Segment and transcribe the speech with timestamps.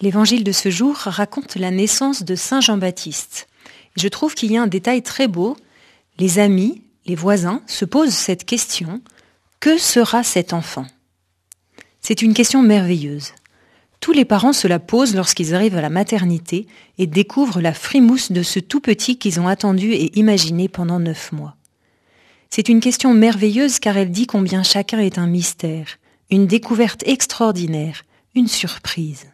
[0.00, 3.46] L'évangile de ce jour raconte la naissance de Saint Jean-Baptiste.
[3.96, 5.56] Je trouve qu'il y a un détail très beau.
[6.18, 9.00] Les amis, les voisins se posent cette question.
[9.60, 10.86] Que sera cet enfant?
[12.00, 13.32] C'est une question merveilleuse.
[14.00, 16.66] Tous les parents se la posent lorsqu'ils arrivent à la maternité
[16.98, 21.32] et découvrent la frimousse de ce tout petit qu'ils ont attendu et imaginé pendant neuf
[21.32, 21.56] mois.
[22.50, 25.86] C'est une question merveilleuse car elle dit combien chacun est un mystère,
[26.30, 28.02] une découverte extraordinaire,
[28.34, 29.33] une surprise.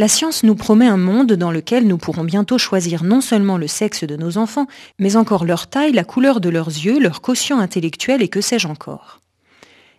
[0.00, 3.66] La science nous promet un monde dans lequel nous pourrons bientôt choisir non seulement le
[3.66, 4.66] sexe de nos enfants,
[4.98, 8.66] mais encore leur taille, la couleur de leurs yeux, leur quotient intellectuel et que sais-je
[8.66, 9.20] encore.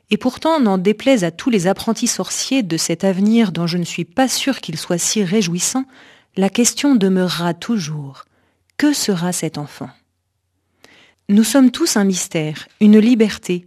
[0.10, 3.84] Et pourtant, n'en déplaise à tous les apprentis sorciers de cet avenir dont je ne
[3.84, 5.86] suis pas sûr qu'il soit si réjouissant,
[6.36, 8.26] la question demeurera toujours.
[8.78, 9.92] Que sera cet enfant?
[11.30, 13.66] Nous sommes tous un mystère, une liberté,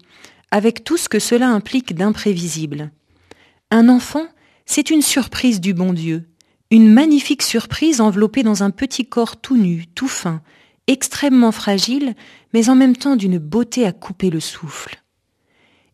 [0.51, 2.91] avec tout ce que cela implique d'imprévisible.
[3.71, 4.27] Un enfant,
[4.67, 6.29] c'est une surprise du bon Dieu,
[6.71, 10.43] une magnifique surprise enveloppée dans un petit corps tout nu, tout fin,
[10.87, 12.15] extrêmement fragile,
[12.53, 15.03] mais en même temps d'une beauté à couper le souffle.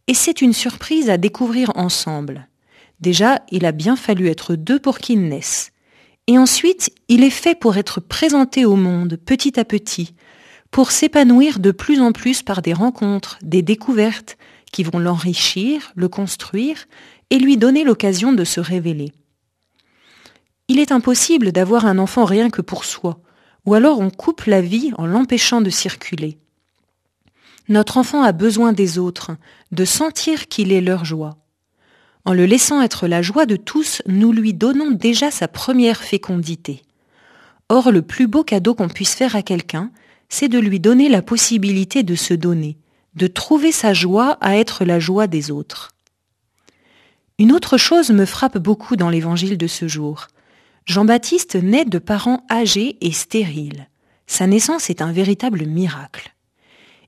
[0.07, 2.49] Et c'est une surprise à découvrir ensemble.
[3.01, 5.73] Déjà, il a bien fallu être deux pour qu'il naisse.
[6.27, 10.15] Et ensuite, il est fait pour être présenté au monde petit à petit,
[10.71, 14.37] pour s'épanouir de plus en plus par des rencontres, des découvertes,
[14.73, 16.87] qui vont l'enrichir, le construire
[17.31, 19.13] et lui donner l'occasion de se révéler.
[20.69, 23.21] Il est impossible d'avoir un enfant rien que pour soi,
[23.67, 26.39] ou alors on coupe la vie en l'empêchant de circuler.
[27.69, 29.33] Notre enfant a besoin des autres,
[29.73, 31.39] de sentir qu'il est leur joie.
[32.25, 36.83] En le laissant être la joie de tous, nous lui donnons déjà sa première fécondité.
[37.69, 39.91] Or, le plus beau cadeau qu'on puisse faire à quelqu'un,
[40.29, 42.77] c'est de lui donner la possibilité de se donner,
[43.15, 45.93] de trouver sa joie à être la joie des autres.
[47.39, 50.29] Une autre chose me frappe beaucoup dans l'évangile de ce jour.
[50.87, 53.89] Jean-Baptiste naît de parents âgés et stériles.
[54.27, 56.35] Sa naissance est un véritable miracle.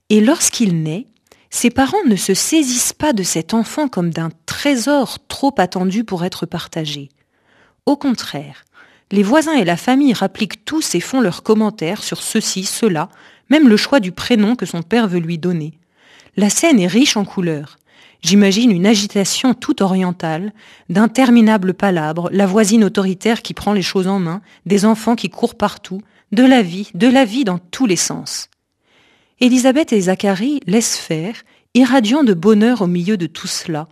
[0.09, 1.07] Et lorsqu'il naît,
[1.51, 6.25] ses parents ne se saisissent pas de cet enfant comme d'un trésor trop attendu pour
[6.25, 7.11] être partagé.
[7.85, 8.65] Au contraire,
[9.11, 13.11] les voisins et la famille rappliquent tous et font leurs commentaires sur ceci, cela,
[13.51, 15.79] même le choix du prénom que son père veut lui donner.
[16.37, 17.79] La scène est riche en couleurs.
[18.23, 20.53] J'imagine une agitation toute orientale,
[20.89, 25.57] d'interminables palabres, la voisine autoritaire qui prend les choses en main, des enfants qui courent
[25.57, 26.01] partout,
[26.31, 28.49] de la vie, de la vie dans tous les sens.
[29.41, 31.35] Élisabeth et Zacharie laissent faire,
[31.75, 33.89] irradiant de bonheur au milieu de tout cela,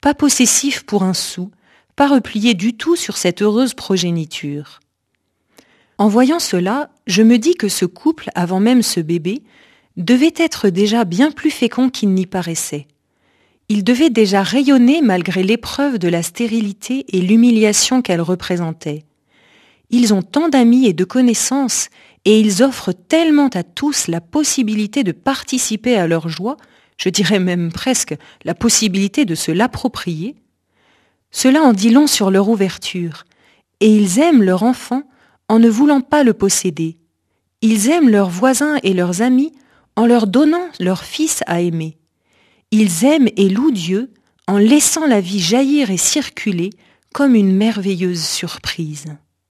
[0.00, 1.50] pas possessifs pour un sou,
[1.94, 4.80] pas repliés du tout sur cette heureuse progéniture.
[5.98, 9.42] En voyant cela, je me dis que ce couple, avant même ce bébé,
[9.96, 12.86] devait être déjà bien plus fécond qu'il n'y paraissait.
[13.68, 19.04] Il devait déjà rayonner malgré l'épreuve de la stérilité et l'humiliation qu'elle représentait.
[19.90, 21.88] Ils ont tant d'amis et de connaissances,
[22.24, 26.56] et ils offrent tellement à tous la possibilité de participer à leur joie,
[26.96, 30.34] je dirais même presque la possibilité de se l'approprier.
[31.30, 33.24] Cela en dit long sur leur ouverture,
[33.80, 35.02] et ils aiment leur enfant
[35.48, 36.98] en ne voulant pas le posséder.
[37.62, 39.52] Ils aiment leurs voisins et leurs amis
[39.96, 41.98] en leur donnant leur fils à aimer.
[42.70, 44.12] Ils aiment et louent Dieu
[44.46, 46.70] en laissant la vie jaillir et circuler
[47.12, 49.06] comme une merveilleuse surprise.